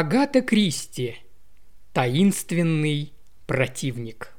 [0.00, 1.16] Агата Кристи.
[1.92, 3.12] Таинственный
[3.48, 4.32] противник.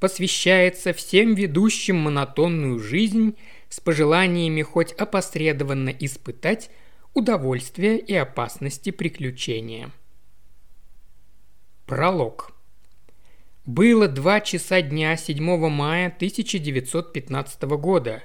[0.00, 3.36] Посвящается всем ведущим монотонную жизнь
[3.68, 6.70] с пожеланиями хоть опосредованно испытать
[7.12, 9.92] удовольствие и опасности приключения.
[11.84, 12.52] Пролог.
[13.66, 18.22] Было два часа дня 7 мая 1915 года.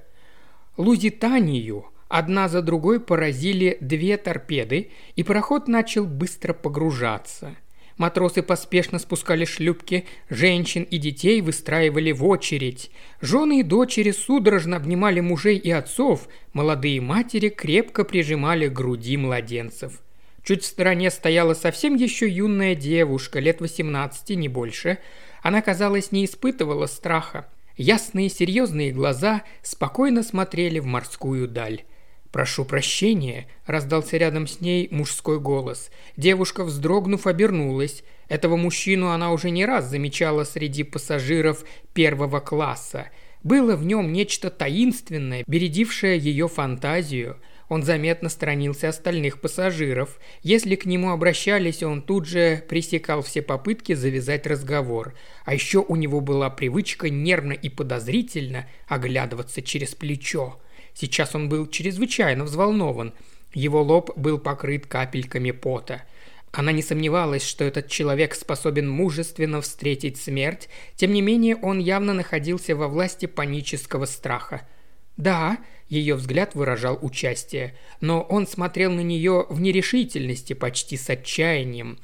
[0.78, 7.56] Лузитанию одна за другой поразили две торпеды, и пароход начал быстро погружаться.
[7.98, 12.90] Матросы поспешно спускали шлюпки, женщин и детей выстраивали в очередь.
[13.22, 20.02] Жены и дочери судорожно обнимали мужей и отцов, молодые матери крепко прижимали к груди младенцев.
[20.44, 24.98] Чуть в стороне стояла совсем еще юная девушка, лет 18, не больше–
[25.42, 27.48] она, казалось, не испытывала страха.
[27.78, 31.84] Ясные серьезные глаза спокойно смотрели в морскую даль.
[32.32, 35.92] «Прошу прощения»,– раздался рядом с ней мужской голос.
[36.16, 38.04] Девушка, вздрогнув, обернулась.
[38.30, 43.10] Этого мужчину она уже не раз замечала среди пассажиров первого класса.
[43.44, 47.38] Было в нем нечто таинственное, бередившее ее фантазию–
[47.72, 50.20] он заметно сторонился остальных пассажиров.
[50.44, 55.14] Если к нему обращались, он тут же пресекал все попытки завязать разговор.
[55.46, 60.60] А еще у него была привычка нервно и подозрительно оглядываться через плечо.
[60.94, 63.14] Сейчас он был чрезвычайно взволнован.
[63.54, 66.04] Его лоб был покрыт капельками пота.
[66.52, 72.14] Она не сомневалась, что этот человек способен мужественно встретить смерть, тем не менее он явно
[72.14, 74.68] находился во власти панического страха.
[75.16, 75.58] «Да»,
[75.92, 82.00] ее взгляд выражал участие, но он смотрел на нее в нерешительности, почти с отчаянием.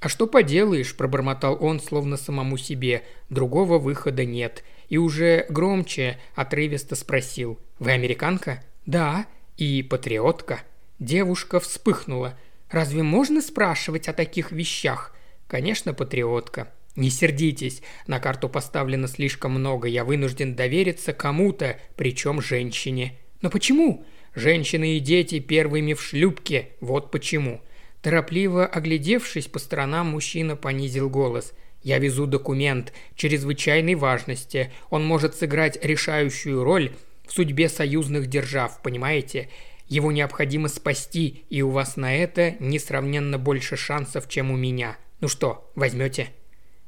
[0.00, 3.04] «А что поделаешь?»– пробормотал он, словно самому себе.
[3.30, 4.62] «Другого выхода нет».
[4.92, 7.58] И уже громче, отрывисто спросил.
[7.78, 9.24] «Вы американка?» «Да».
[9.56, 10.60] «И патриотка?»
[10.98, 12.38] Девушка вспыхнула.
[12.70, 16.70] «Разве можно спрашивать о таких вещах?» «Конечно, патриотка».
[16.94, 23.18] «Не сердитесь, на карту поставлено слишком много, я вынужден довериться кому-то, причем женщине».
[23.40, 27.62] «Но почему?» «Женщины и дети первыми в шлюпке, вот почему».
[28.02, 31.54] Торопливо оглядевшись по сторонам, мужчина понизил голос.
[31.82, 34.72] «Я везу документ чрезвычайной важности.
[34.90, 36.92] Он может сыграть решающую роль
[37.26, 39.48] в судьбе союзных держав, понимаете?
[39.88, 44.96] Его необходимо спасти, и у вас на это несравненно больше шансов, чем у меня.
[45.20, 46.28] Ну что, возьмете?»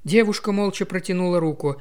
[0.05, 1.81] Девушка молча протянула руку.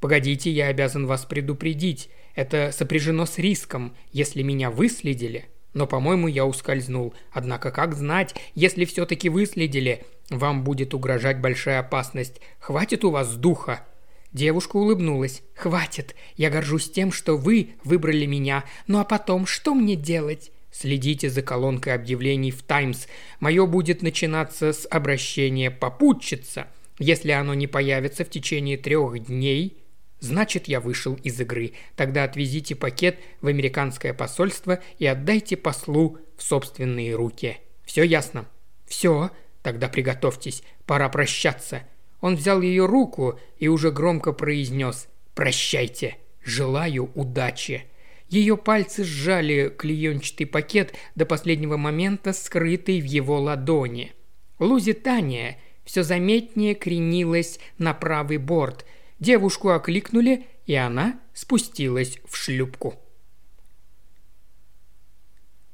[0.00, 2.10] «Погодите, я обязан вас предупредить.
[2.34, 5.48] Это сопряжено с риском, если меня выследили.
[5.74, 7.14] Но, по-моему, я ускользнул.
[7.32, 12.40] Однако, как знать, если все-таки выследили, вам будет угрожать большая опасность.
[12.58, 13.86] Хватит у вас духа?»
[14.32, 15.42] Девушка улыбнулась.
[15.54, 16.14] «Хватит.
[16.36, 18.64] Я горжусь тем, что вы выбрали меня.
[18.86, 23.06] Ну а потом, что мне делать?» Следите за колонкой объявлений в «Таймс».
[23.40, 26.68] Мое будет начинаться с обращения «попутчица».
[26.98, 29.78] Если оно не появится в течение трех дней,
[30.20, 31.72] значит я вышел из игры.
[31.96, 37.58] Тогда отвезите пакет в американское посольство и отдайте послу в собственные руки.
[37.84, 38.46] Все ясно?
[38.86, 39.30] Все.
[39.62, 41.82] Тогда приготовьтесь, пора прощаться.
[42.20, 47.84] Он взял ее руку и уже громко произнес «Прощайте, желаю удачи».
[48.28, 54.12] Ее пальцы сжали клеенчатый пакет до последнего момента, скрытый в его ладони.
[54.58, 55.58] Лузитания–
[55.88, 58.84] все заметнее кренилась на правый борт.
[59.20, 62.94] Девушку окликнули, и она спустилась в шлюпку.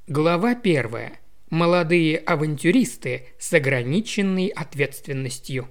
[0.07, 1.21] Глава первая.
[1.51, 5.69] Молодые авантюристы с ограниченной ответственностью.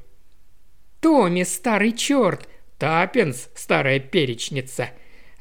[1.01, 2.47] «Томми, старый черт!
[2.77, 4.89] Таппинс, старая перечница!»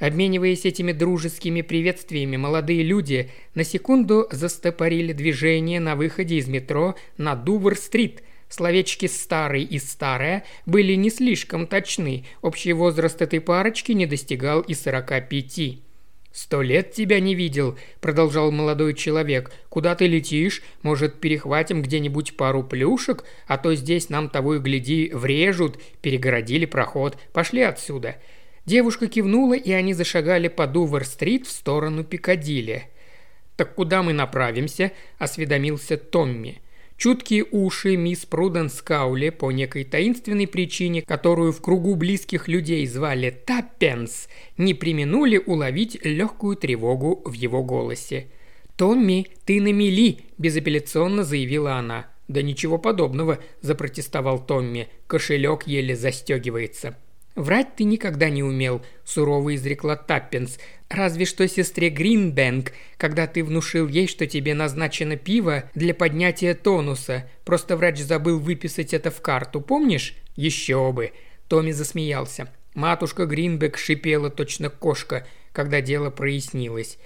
[0.00, 7.36] Обмениваясь этими дружескими приветствиями, молодые люди на секунду застопорили движение на выходе из метро на
[7.36, 14.60] Дувр-стрит– Словечки «старый» и «старая» были не слишком точны, общий возраст этой парочки не достигал
[14.60, 15.80] и сорока пяти.
[16.32, 19.50] «Сто лет тебя не видел»,– продолжал молодой человек.
[19.70, 20.62] «Куда ты летишь?
[20.82, 23.24] Может, перехватим где-нибудь пару плюшек?
[23.46, 27.16] А то здесь нам того и гляди врежут, перегородили проход.
[27.32, 28.16] Пошли отсюда».
[28.66, 32.90] Девушка кивнула, и они зашагали по Дувер-стрит в сторону Пикадилли.
[33.56, 36.60] «Так куда мы направимся?»– осведомился Томми.
[36.96, 43.30] Чуткие уши мисс Пруденс Каули по некой таинственной причине, которую в кругу близких людей звали
[43.30, 48.28] Таппенс, не применули уловить легкую тревогу в его голосе.
[48.76, 52.06] «Томми, ты на мели!»– безапелляционно заявила она.
[52.28, 54.88] «Да ничего подобного»,– запротестовал Томми.
[55.06, 56.96] «Кошелек еле застегивается».
[57.34, 60.58] «Врать ты никогда не умел»,– сурово изрекла Таппенс.
[60.92, 67.30] Разве что сестре Гринбэнк, когда ты внушил ей, что тебе назначено пиво для поднятия тонуса.
[67.44, 70.14] Просто врач забыл выписать это в карту, помнишь?
[70.36, 71.12] Еще бы.
[71.48, 72.48] Томми засмеялся.
[72.74, 76.98] Матушка Гринбек шипела точно кошка, когда дело прояснилось.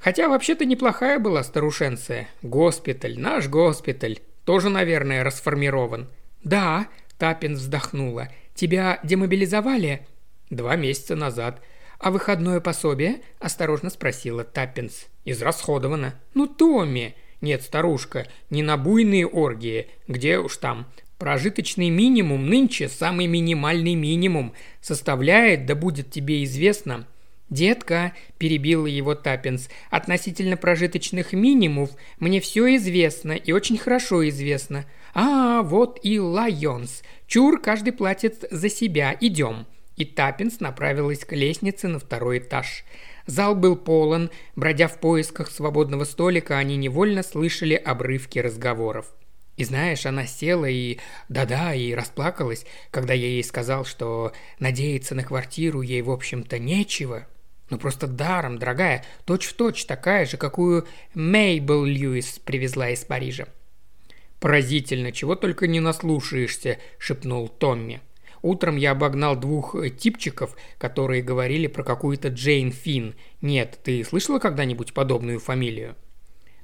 [0.00, 2.28] Хотя вообще-то неплохая была старушенция.
[2.42, 6.08] Госпиталь, наш госпиталь, тоже, наверное, расформирован.
[6.42, 6.88] «Да»,–
[7.18, 8.28] Тапин вздохнула.
[8.58, 10.04] «Тебя демобилизовали?»
[10.50, 11.62] «Два месяца назад.
[12.00, 15.06] «А выходное пособие?»– осторожно спросила Таппинс.
[15.24, 16.14] «Израсходовано».
[16.34, 19.86] «Ну, Томми!» «Нет, старушка, не на буйные оргии.
[20.08, 20.88] Где уж там.
[21.18, 24.52] Прожиточный минимум нынче самый минимальный минимум.
[24.80, 27.06] Составляет, да будет тебе известно,
[27.50, 34.84] «Детка»,– перебила его Таппинс,– «относительно прожиточных минимумов мне все известно и очень хорошо известно.
[35.20, 37.02] А, вот и Лайонс.
[37.26, 39.16] Чур, каждый платит за себя.
[39.20, 39.66] Идем»
[39.98, 42.84] и Таппинс направилась к лестнице на второй этаж.
[43.26, 49.12] Зал был полон, бродя в поисках свободного столика, они невольно слышали обрывки разговоров.
[49.56, 50.98] И знаешь, она села и...
[51.28, 57.26] Да-да, и расплакалась, когда я ей сказал, что надеяться на квартиру ей, в общем-то, нечего.
[57.68, 63.48] Ну просто даром, дорогая, точь-в-точь такая же, какую Мейбл Льюис привезла из Парижа.
[64.40, 68.00] «Поразительно, чего только не наслушаешься»,– шепнул Томми.
[68.42, 73.14] Утром я обогнал двух типчиков, которые говорили про какую-то Джейн Финн.
[73.40, 75.96] Нет, ты слышала когда-нибудь подобную фамилию?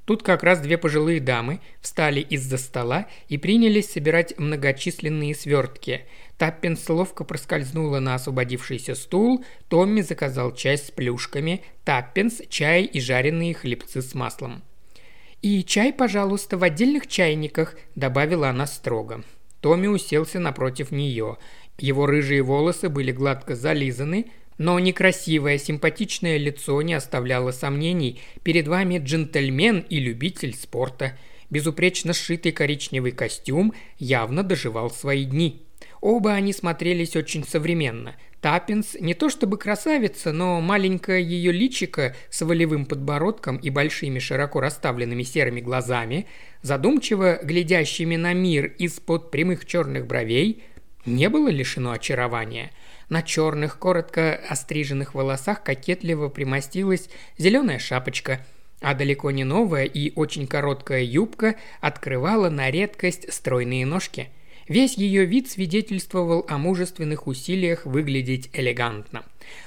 [0.05, 6.05] Тут как раз две пожилые дамы встали из-за стола и принялись собирать многочисленные свертки.
[6.37, 13.55] Таппинс ловко проскользнула на освободившийся стул, Томми заказал чай с плюшками, Таппинс– чай и жареные
[13.55, 14.61] хлебцы с маслом.
[15.45, 19.23] «И чай, пожалуйста, в отдельных чайниках»,– добавила она строго.
[19.61, 21.37] Томми уселся напротив нее.
[21.77, 24.25] Его рыжие волосы были гладко зализаны,
[24.57, 28.19] но некрасивое, симпатичное лицо не оставляло сомнений.
[28.41, 31.15] Перед вами джентльмен и любитель спорта.
[31.51, 35.61] Безупречно сшитый коричневый костюм явно доживал свои дни.
[36.01, 38.15] Оба они смотрелись очень современно.
[38.45, 44.59] Таппинс не то чтобы красавица, но маленькое ее личико с волевым подбородком и большими широко
[44.59, 46.27] расставленными серыми глазами,
[46.61, 50.61] задумчиво глядящими на мир из-под прямых черных бровей–
[51.07, 52.69] не было лишено очарования.
[53.09, 57.09] На черных, коротко остриженных волосах кокетливо примостилась
[57.39, 58.41] зеленая шапочка,
[58.79, 64.29] а далеко не новая и очень короткая юбка открывала на редкость стройные ножки.
[64.67, 69.23] Весь ее вид свидетельствовал о мужественных усилиях выглядеть элегантно.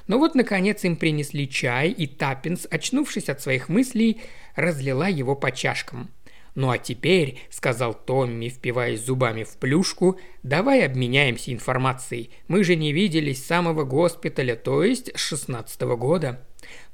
[0.07, 4.21] Но вот, наконец, им принесли чай, и Таппинс, очнувшись от своих мыслей,
[4.57, 6.11] разлила его по чашкам–
[6.59, 12.31] «Ну а теперь»,— сказал Томми, впиваясь зубами в плюшку,— «давай обменяемся информацией.
[12.49, 16.45] Мы же не виделись с самого госпиталя, то есть с шестнадцатого года».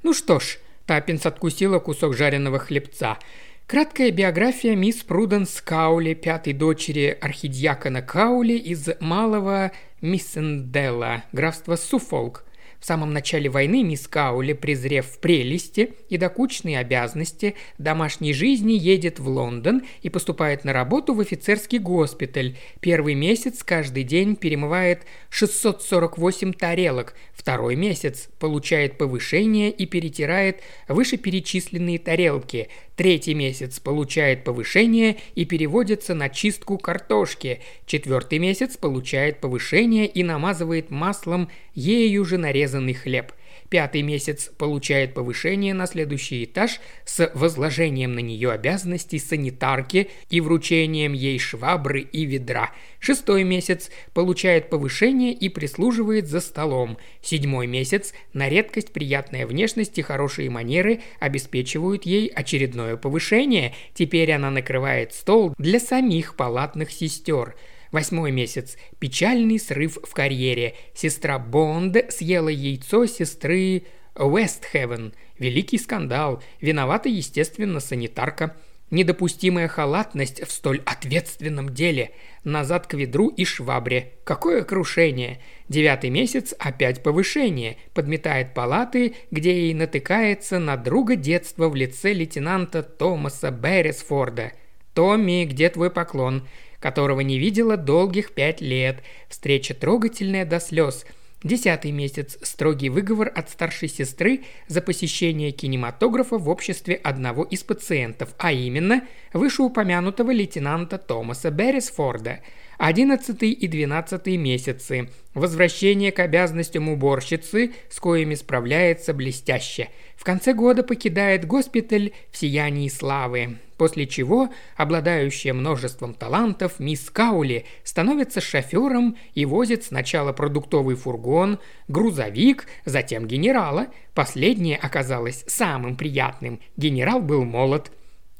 [0.03, 3.17] «Ну что ж»,— Таппинс откусила кусок жареного хлебца.
[3.67, 9.71] Краткая биография мисс Пруденс Каули, пятой дочери архидиакона Каули из малого
[10.01, 12.45] Миссенделла, графства Суфолк.
[12.79, 19.27] В самом начале войны мисс Каули, презрев прелести и докучные обязанности домашней жизни, едет в
[19.27, 22.57] Лондон и поступает на работу в офицерский госпиталь.
[22.81, 32.69] Первый месяц каждый день перемывает 648 тарелок, второй месяц получает повышение и перетирает вышеперечисленные тарелки,
[32.95, 37.61] Третий месяц получает повышение и переводится на чистку картошки.
[37.85, 43.33] Четвертый месяц получает повышение и намазывает маслом ею же нарезанный хлеб–
[43.69, 51.13] Пятый месяц получает повышение на следующий этаж с возложением на нее обязанностей санитарки и вручением
[51.13, 52.71] ей швабры и ведра.
[52.99, 56.97] Шестой месяц получает повышение и прислуживает за столом.
[57.21, 63.73] Седьмой месяц на редкость приятная внешность и хорошие манеры обеспечивают ей очередное повышение.
[63.95, 67.55] Теперь она накрывает стол для самих палатных сестер–
[67.95, 68.75] Восьмой месяц.
[68.99, 70.75] Печальный срыв в карьере.
[70.93, 73.83] Сестра Бонд съела яйцо сестры
[74.15, 75.13] Уэстхевен.
[75.39, 76.43] Великий скандал.
[76.59, 78.57] Виновата, естественно, санитарка.
[78.91, 82.11] Недопустимая халатность в столь ответственном деле.
[82.43, 84.11] Назад к ведру и швабре.
[84.25, 85.39] Какое крушение!
[85.69, 87.77] Девятый месяц опять повышение.
[87.93, 94.51] Подметает палаты, где ей натыкается на друга детства в лице лейтенанта Томаса Беррисфорда.
[94.95, 96.47] «Томми, где твой поклон?
[96.85, 99.01] Которого не видела долгих пять лет.
[99.27, 101.07] Встреча трогательная до слез.
[101.41, 108.35] Десятый месяц– строгий выговор от старшей сестры за посещение кинематографа в обществе одного из пациентов,
[108.37, 109.01] а именно
[109.33, 112.41] вышеупомянутого лейтенанта Томаса Беррисфорда.
[112.77, 115.09] Одиннадцатый и двенадцатый месяцы.
[115.33, 119.89] Возвращение к обязанностям уборщицы, с коими справляется блестяще.
[120.17, 123.59] В конце года покидает госпиталь в сиянии славы.
[123.77, 132.67] После чего обладающая множеством талантов мисс Каули становится шофером и возит сначала продуктовый фургон, грузовик,
[132.83, 133.87] затем генерала.
[134.13, 136.59] Последнее оказалось самым приятным.
[136.75, 137.91] Генерал был молод.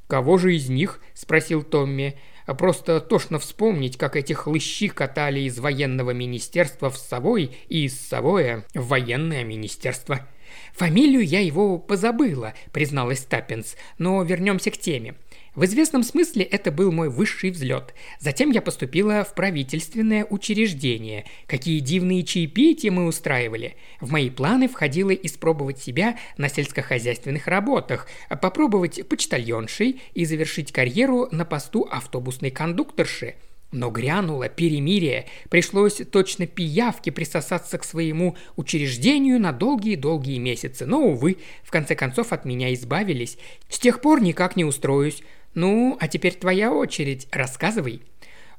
[0.07, 2.17] «Кого же из них?»– спросил Томми.
[2.45, 7.99] А просто тошно вспомнить, как эти хлыщи катали из военного министерства в Совой и из
[7.99, 10.27] Совоя в военное министерство.
[10.73, 15.15] «Фамилию я его позабыла»,– призналась Таппинс,– «но вернемся к теме.
[15.55, 17.93] В известном смысле это был мой высший взлет.
[18.19, 21.25] Затем я поступила в правительственное учреждение.
[21.47, 23.77] Какие дивные чаепития мы устраивали.
[24.01, 28.07] В мои планы входило испробовать себя на сельскохозяйственных работах,
[28.41, 33.35] попробовать почтальоншей и завершить карьеру на посту автобусной кондукторши.
[33.71, 40.85] Но грянуло перемирие, пришлось точно пиявке присосаться к своему учреждению на долгие-долгие месяцы.
[40.85, 43.37] Но, увы, в конце концов от меня избавились.
[43.69, 45.23] С тех пор никак не устроюсь.
[45.55, 47.27] «Ну, а теперь твоя очередь.
[47.31, 48.03] Рассказывай».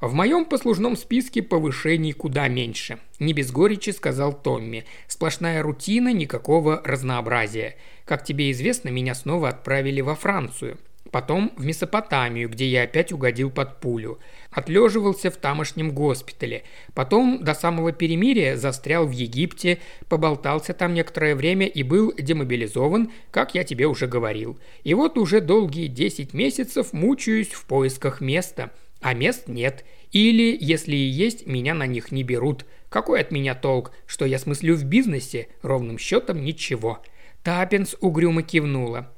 [0.00, 4.84] «В моем послужном списке повышений куда меньше»,– не без горечи сказал Томми.
[5.06, 7.76] «Сплошная рутина, никакого разнообразия.
[8.04, 10.76] Как тебе известно, меня снова отправили во Францию.
[11.10, 14.18] Потом в Месопотамию, где я опять угодил под пулю.
[14.50, 16.64] Отлеживался в тамошнем госпитале.
[16.94, 23.54] Потом до самого перемирия застрял в Египте, поболтался там некоторое время и был демобилизован, как
[23.54, 24.58] я тебе уже говорил.
[24.84, 28.70] И вот уже долгие 10 месяцев мучаюсь в поисках места.
[29.00, 29.84] А мест нет.
[30.12, 32.64] Или, если и есть, меня на них не берут.
[32.88, 35.48] Какой от меня толк, что я смыслю в бизнесе?
[35.62, 37.02] Ровным счетом ничего.
[37.42, 39.12] Таппинс угрюмо кивнула.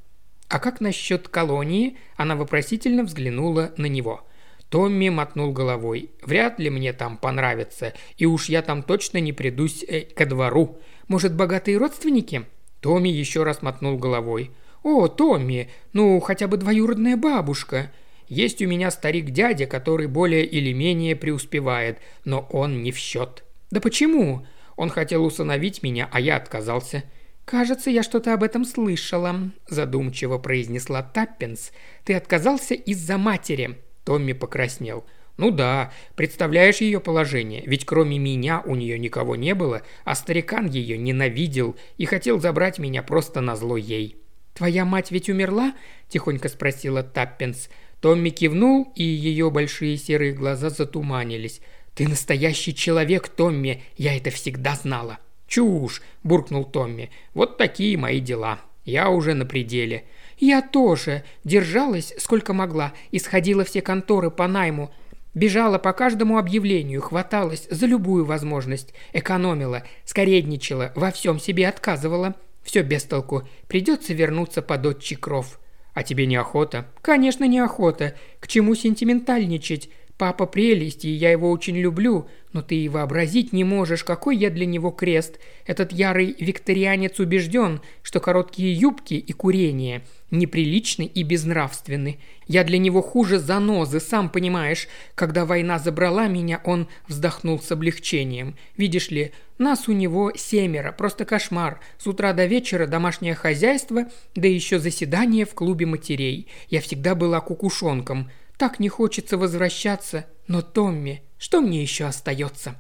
[0.48, 4.26] «А как насчет колонии?» Она вопросительно взглянула на него.
[4.70, 6.10] Томми мотнул головой.
[6.22, 10.78] «Вряд ли мне там понравится, и уж я там точно не придусь э, ко двору.
[11.06, 12.44] Может, богатые родственники?»
[12.80, 14.50] Томми еще раз мотнул головой.
[14.82, 17.90] «О, Томми, ну, хотя бы двоюродная бабушка.
[18.28, 23.44] Есть у меня старик-дядя, который более или менее преуспевает, но он не в счет».
[23.70, 27.02] «Да почему?» Он хотел усыновить меня, а я отказался.
[27.48, 31.72] «Кажется, я что-то об этом слышала»,– задумчиво произнесла Таппинс.
[32.04, 33.78] «Ты отказался из-за матери».
[34.04, 35.06] Томми покраснел.
[35.38, 40.68] «Ну да, представляешь ее положение, ведь кроме меня у нее никого не было, а старикан
[40.68, 44.16] ее ненавидел и хотел забрать меня просто на зло ей».
[44.52, 45.72] «Твоя мать ведь умерла?»–
[46.10, 47.70] тихонько спросила Таппинс.
[48.02, 51.62] Томми кивнул, и ее большие серые глаза затуманились.
[51.94, 55.18] «Ты настоящий человек, Томми, я это всегда знала».
[55.48, 57.10] «Чушь!»– буркнул Томми.
[57.34, 58.60] «Вот такие мои дела.
[58.84, 60.04] Я уже на пределе».
[60.36, 61.24] «Я тоже.
[61.42, 64.94] Держалась, сколько могла, исходила все конторы по найму.
[65.34, 72.36] Бежала по каждому объявлению, хваталась за любую возможность, экономила, скоредничала, во всем себе отказывала.
[72.62, 73.48] Все без толку.
[73.66, 75.58] Придется вернуться под отчий кров».
[75.94, 78.14] «А тебе неохота?» «Конечно, неохота.
[78.38, 79.90] К чему сентиментальничать?
[80.18, 84.50] Папа прелесть, и я его очень люблю, но ты и вообразить не можешь, какой я
[84.50, 85.38] для него крест.
[85.64, 92.18] Этот ярый викторианец убежден, что короткие юбки и курение неприличны и безнравственны.
[92.48, 94.88] Я для него хуже занозы, сам понимаешь.
[95.14, 98.56] Когда война забрала меня, он вздохнул с облегчением.
[98.76, 101.78] Видишь ли, нас у него семеро, просто кошмар.
[101.96, 106.48] С утра до вечера домашнее хозяйство, да еще заседание в клубе матерей.
[106.70, 108.28] Я всегда была кукушонком.
[108.58, 112.76] Так не хочется возвращаться, но Томми, что мне еще остается?»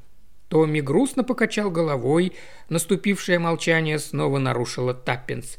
[0.48, 2.32] Томми грустно покачал головой.
[2.68, 5.58] Наступившее молчание снова нарушило Таппинс.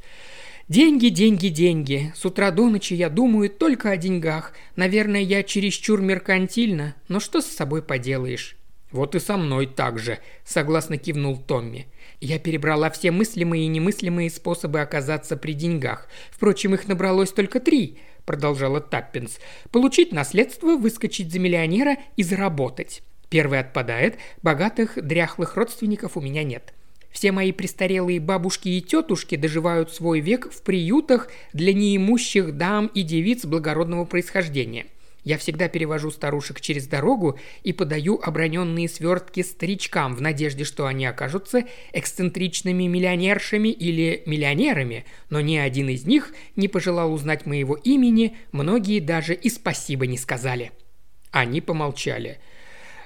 [0.67, 2.11] «Деньги, деньги, деньги.
[2.15, 4.53] С утра до ночи я думаю только о деньгах.
[4.75, 8.57] Наверное, я чересчур меркантильна, но что с собой поделаешь?»
[8.91, 11.87] «Вот и со мной так же»,– согласно кивнул Томми.
[12.19, 16.07] Я перебрала все мыслимые и немыслимые способы оказаться при деньгах.
[16.31, 17.99] Впрочем, их набралось только три
[18.29, 19.39] продолжала Таппинс.
[19.71, 23.01] «Получить наследство, выскочить за миллионера и заработать.
[23.27, 26.75] Первый отпадает, богатых, дряхлых родственников у меня нет.
[27.09, 33.01] Все мои престарелые бабушки и тетушки доживают свой век в приютах для неимущих дам и
[33.01, 34.85] девиц благородного происхождения–
[35.23, 41.05] я всегда перевожу старушек через дорогу и подаю оброненные свертки старичкам в надежде, что они
[41.05, 48.37] окажутся эксцентричными миллионершами или миллионерами, но ни один из них не пожелал узнать моего имени,
[48.51, 50.71] многие даже и спасибо не сказали.
[51.31, 52.39] Они помолчали.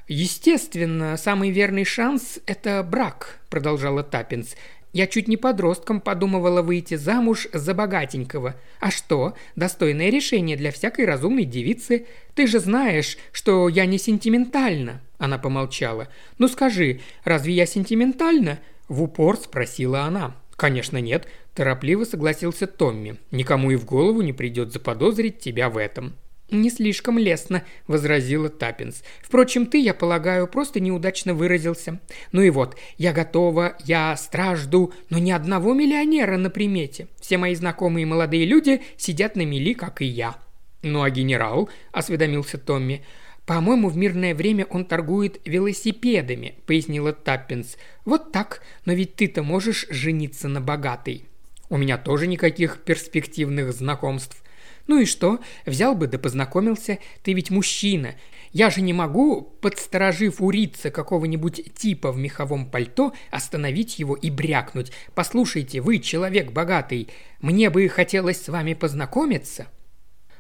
[0.08, 4.56] «Естественно, самый верный шанс– это брак»,– продолжала Таппинс.
[4.94, 8.56] Я чуть не подростком подумывала выйти замуж за богатенького.
[8.80, 9.34] А что?
[9.56, 12.06] Достойное решение для всякой разумной девицы.
[12.36, 15.02] Ты же знаешь, что я не сентиментальна».
[15.18, 16.10] Она помолчала.
[16.38, 20.36] «Ну скажи, разве я сентиментальна?» В упор спросила она.
[20.56, 23.18] «Конечно нет»,– торопливо согласился Томми.
[23.32, 26.14] «Никому и в голову не придет заподозрить тебя в этом».
[26.54, 29.04] «Не слишком лестно»,– возразила Таппинс.
[29.24, 32.00] «Впрочем, ты, я полагаю, просто неудачно выразился.
[32.32, 37.08] Ну и вот, я готова, я стражду, но ни одного миллионера на примете.
[37.20, 40.36] Все мои знакомые молодые люди сидят на мели, как и я».
[40.84, 43.04] «Ну а генерал?»– осведомился Томми.
[43.48, 47.78] «По-моему, в мирное время он торгует велосипедами»,– пояснила Таппинс.
[48.06, 51.26] «Вот так, но ведь ты-то можешь жениться на богатой».
[51.72, 54.43] «У меня тоже никаких перспективных знакомств»,
[54.88, 55.40] ну и что?
[55.66, 57.00] Взял бы да познакомился.
[57.24, 58.16] Ты ведь мужчина.
[58.52, 64.92] Я же не могу, подсторожив урица какого-нибудь типа в меховом пальто, остановить его и брякнуть.
[65.16, 67.08] Послушайте, вы человек богатый.
[67.40, 69.68] Мне бы хотелось с вами познакомиться.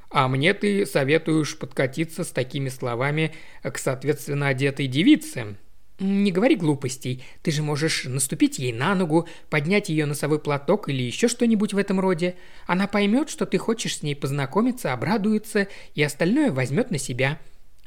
[0.10, 3.34] А мне ты советуешь подкатиться с такими словами
[3.64, 5.56] к соответственно одетой девице.
[6.00, 7.24] «Не говори глупостей.
[7.44, 11.78] Ты же можешь наступить ей на ногу, поднять ее носовой платок или еще что-нибудь в
[11.78, 12.36] этом роде.
[12.66, 17.40] Она поймет, что ты хочешь с ней познакомиться, обрадуется и остальное возьмет на себя».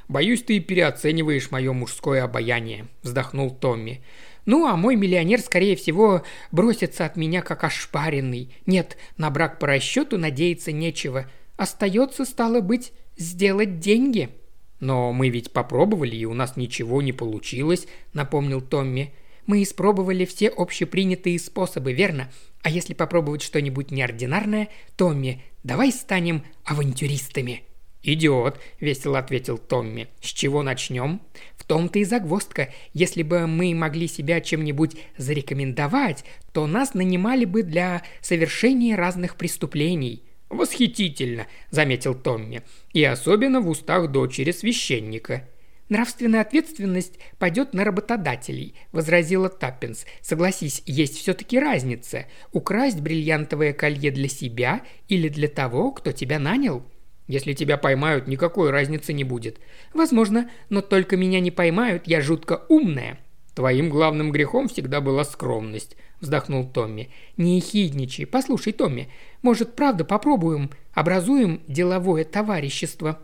[0.09, 4.05] «Боюсь, ты переоцениваешь мое мужское обаяние»,– вздохнул Томми.
[4.45, 6.23] «Ну, а мой миллионер, скорее всего,
[6.53, 8.55] бросится от меня как ошпаренный.
[8.67, 11.29] Нет, на брак по расчету надеяться нечего.
[11.57, 14.31] Остается, стало быть, сделать деньги».
[14.81, 19.15] «Но мы ведь попробовали, и у нас ничего не получилось»,– напомнил Томми.
[19.47, 22.31] «Мы испробовали все общепринятые способы, верно?
[22.63, 27.63] А если попробовать что-нибудь неординарное, Томми, давай станем авантюристами».
[28.03, 30.09] «Идиот»,– весело ответил Томми.
[30.21, 31.21] «С чего начнем?»
[31.57, 32.73] «В том-то и загвоздка.
[32.93, 40.26] Если бы мы могли себя чем-нибудь зарекомендовать, то нас нанимали бы для совершения разных преступлений».
[40.49, 42.63] «Восхитительно»,– заметил Томми.
[42.93, 45.49] «И особенно в устах дочери священника».
[45.89, 50.05] «Нравственная ответственность пойдет на работодателей»,– возразила Таппинс.
[50.21, 52.27] «Согласись, есть все-таки разница.
[52.53, 56.85] Украсть бриллиантовое колье для себя или для того, кто тебя нанял?»
[57.29, 59.61] «Если тебя поймают, никакой разницы не будет».
[59.95, 63.19] «Возможно, но только меня не поймают, я жутко умная».
[63.57, 67.09] «Твоим главным грехом всегда была скромность»,– вздохнул Томми.
[67.39, 68.27] «Не ехидничай.
[68.27, 69.09] Послушай, Томми,
[69.41, 73.19] может, правда попробуем, образуем деловое товарищество?»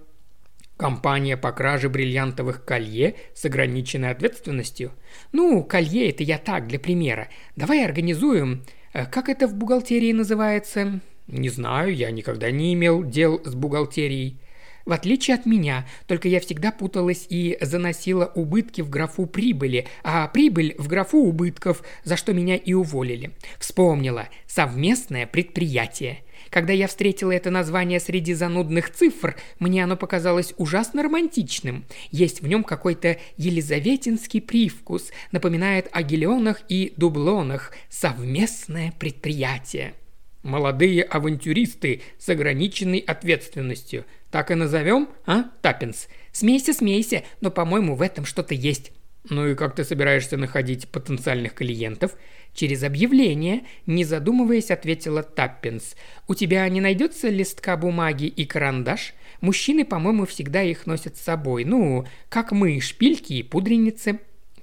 [0.78, 4.92] Компания по краже бриллиантовых колье с ограниченной ответственностью?
[5.32, 7.28] Ну, колье это я так, для примера.
[7.54, 8.62] Давай организуем...
[8.94, 11.00] Э, как это в бухгалтерии называется?
[11.26, 14.40] Не знаю, я никогда не имел дел с бухгалтерией.
[14.84, 20.26] В отличие от меня, только я всегда путалась и заносила убытки в графу прибыли, а
[20.28, 23.32] прибыль в графу убытков, за что меня и уволили.
[23.58, 24.28] Вспомнила.
[24.46, 26.22] Совместное предприятие.
[26.50, 31.84] Когда я встретила это название среди занудных цифр, мне оно показалось ужасно романтичным.
[32.10, 37.72] Есть в нем какой-то елизаветинский привкус, напоминает о гелионах и дублонах.
[37.88, 39.94] Совместное предприятие.
[40.42, 46.08] Молодые авантюристы с ограниченной ответственностью– так и назовем, а, Таппинс?
[46.32, 48.90] Смейся, смейся, но, по-моему, в этом что-то есть.
[49.28, 52.16] Ну и как ты собираешься находить потенциальных клиентов?
[52.54, 55.96] Через объявление, не задумываясь, ответила Таппинс.
[56.28, 59.12] У тебя не найдется листка бумаги и карандаш?
[59.42, 61.66] Мужчины, по-моему, всегда их носят с собой.
[61.66, 64.18] Ну, как мы, шпильки и пудреницы.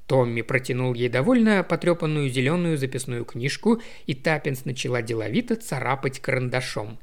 [0.09, 6.97] Томми протянул ей довольно потрепанную зеленую записную книжку, и Таппинс начала деловито царапать карандашом.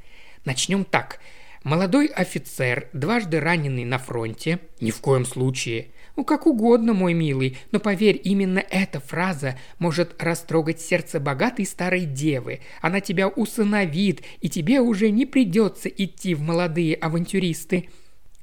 [0.45, 1.21] «Начнем так.
[1.63, 4.59] Молодой офицер, дважды раненый на фронте.
[4.81, 5.87] Ни в коем случае.
[6.17, 12.07] Ну, как угодно, мой милый, но поверь, именно эта фраза может растрогать сердце богатой старой
[12.07, 12.59] девы.
[12.81, 17.89] Она тебя усыновит, и тебе уже не придется идти в молодые авантюристы.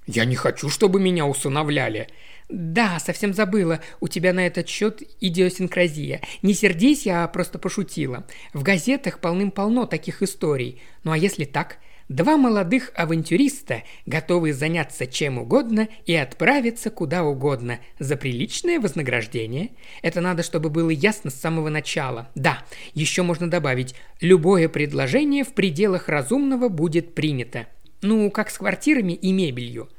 [0.08, 2.08] Я не хочу, чтобы меня усыновляли.
[2.54, 3.80] Да, совсем забыла.
[4.00, 6.22] У тебя на этот счет идиосинкразия.
[6.44, 8.28] Не сердись, я просто пошутила.
[8.54, 10.80] В газетах полным-полно таких историй.
[11.04, 11.80] Ну а если так?
[12.10, 19.72] Два молодых авантюриста, готовые заняться чем угодно и отправиться куда угодно за приличное вознаграждение.
[20.04, 22.30] Это надо, чтобы было ясно с самого начала.
[22.36, 22.64] Да,
[22.94, 27.66] еще можно добавить, любое предложение в пределах разумного будет принято.
[28.04, 29.90] Ну, как с квартирами и мебелью.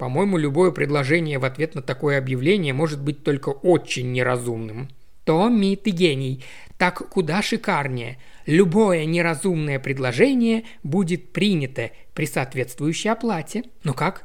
[0.00, 4.88] По-моему, любое предложение в ответ на такое объявление может быть только очень неразумным.
[5.24, 6.42] Томми, ты гений.
[6.78, 8.16] Так куда шикарнее.
[8.46, 13.64] Любое неразумное предложение будет принято при соответствующей оплате.
[13.84, 14.24] Ну как?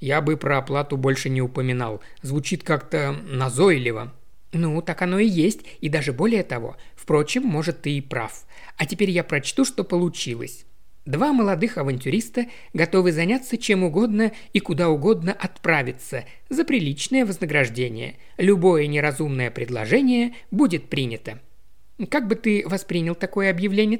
[0.00, 2.02] Я бы про оплату больше не упоминал.
[2.22, 4.12] Звучит как-то назойливо.
[4.50, 6.76] Ну, так оно и есть, и даже более того.
[6.96, 8.44] Впрочем, может, ты и прав.
[8.76, 10.66] А теперь я прочту, что получилось.
[11.04, 18.18] Два молодых авантюриста готовы заняться чем угодно и куда угодно отправиться за приличное вознаграждение.
[18.38, 21.40] Любое неразумное предложение будет принято.
[22.08, 23.98] Как бы ты воспринял такое объявление?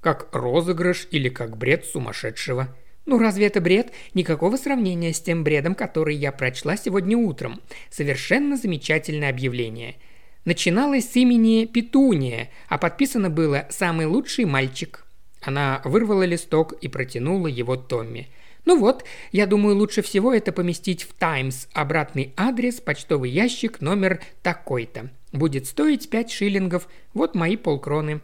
[0.00, 2.74] Как розыгрыш или как бред сумасшедшего?
[3.04, 3.90] Ну разве это бред?
[4.14, 7.60] Никакого сравнения с тем бредом, который я прочла сегодня утром.
[7.90, 9.96] Совершенно замечательное объявление.
[10.44, 15.07] Начиналось с имени Петуния, а подписано было «Самый лучший мальчик».
[15.40, 18.28] Она вырвала листок и протянула его Томми.
[18.64, 21.68] «Ну вот, я думаю, лучше всего это поместить в «Таймс».
[21.72, 25.10] Обратный адрес, почтовый ящик, номер такой-то.
[25.32, 28.20] Будет стоить пять шиллингов, вот мои полкроны».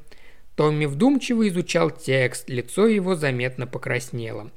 [0.57, 4.51] Томми вдумчиво изучал текст, лицо его заметно покраснело.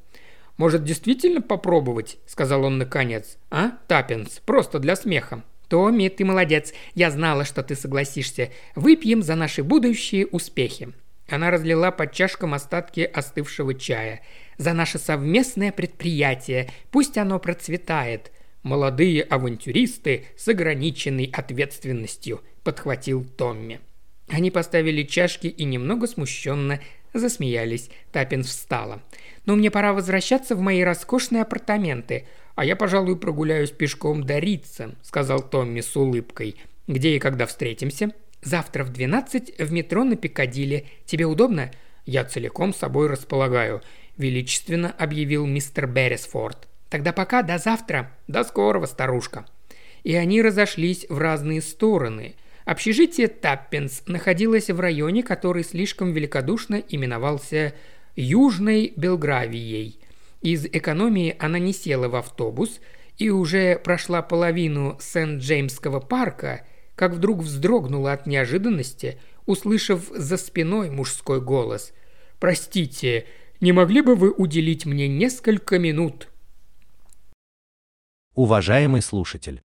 [0.58, 3.38] «Может, действительно попробовать?»– сказал он наконец.
[3.50, 5.44] «А, Таппинс, просто для смеха».
[5.70, 6.74] «Томми, ты молодец.
[6.96, 8.50] Я знала, что ты согласишься.
[8.76, 10.94] Выпьем за наши будущие успехи».
[11.30, 14.22] Она разлила под чашкам остатки остывшего чая.
[14.58, 16.70] «За наше совместное предприятие.
[16.92, 18.32] Пусть оно процветает».
[18.64, 23.80] «Молодые авантюристы с ограниченной ответственностью»,– подхватил Томми.
[24.28, 26.82] Они поставили чашки и немного смущенно
[27.14, 27.90] засмеялись.
[28.12, 29.02] Тапин встала.
[29.46, 34.96] «Но мне пора возвращаться в мои роскошные апартаменты, а я, пожалуй, прогуляюсь пешком до Рица»,–
[35.02, 36.58] сказал Томми с улыбкой.
[36.88, 38.12] «Где и когда встретимся?»
[38.48, 40.86] Завтра в 12 в метро на Пикадилли.
[41.06, 41.70] Тебе удобно?»
[42.06, 43.82] «Я целиком собой располагаю»,–
[44.18, 46.66] величественно объявил мистер Беррисфорд.
[46.90, 48.10] «Тогда пока, до завтра.
[48.30, 49.46] До скорого, старушка».
[50.06, 52.36] И они разошлись в разные стороны.
[52.64, 57.74] Общежитие Таппинс находилось в районе, который слишком великодушно именовался
[58.16, 60.00] Южной Белгравией.
[60.42, 62.80] Из экономии она не села в автобус
[63.18, 66.62] и уже прошла половину Сент-Джеймского парка–
[66.98, 71.94] как вдруг вздрогнула от неожиданности, услышав за спиной мужской голос.
[72.40, 73.28] «Простите,
[73.62, 76.28] не могли бы вы уделить мне несколько минут?»
[78.34, 79.62] Уважаемый слушатель,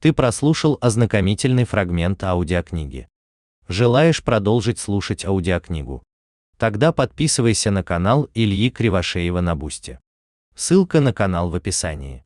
[0.00, 3.08] ты прослушал ознакомительный фрагмент аудиокниги.
[3.68, 6.02] Желаешь продолжить слушать аудиокнигу?
[6.56, 10.00] Тогда подписывайся на канал Ильи Кривошеева на Бусте.
[10.54, 12.24] Ссылка на канал в описании.